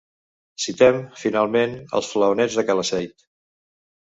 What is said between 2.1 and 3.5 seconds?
flaonets de Calaceit.